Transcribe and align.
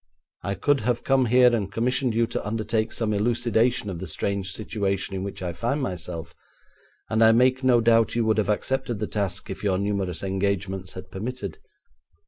I 0.41 0.55
could 0.55 0.79
have 0.79 1.03
come 1.03 1.25
here 1.27 1.53
and 1.55 1.71
commissioned 1.71 2.15
you 2.15 2.25
to 2.25 2.43
undertake 2.43 2.91
some 2.91 3.13
elucidation 3.13 3.87
of 3.87 3.99
the 3.99 4.07
strange 4.07 4.51
situation 4.51 5.13
in 5.15 5.21
which 5.21 5.43
I 5.43 5.53
find 5.53 5.79
myself, 5.79 6.33
and 7.07 7.23
I 7.23 7.31
make 7.31 7.63
no 7.63 7.81
doubt 7.81 8.15
you 8.15 8.25
would 8.25 8.39
have 8.39 8.49
accepted 8.49 8.97
the 8.97 9.05
task 9.05 9.51
if 9.51 9.63
your 9.63 9.77
numerous 9.77 10.23
engagements 10.23 10.93
had 10.93 11.11
permitted. 11.11 11.59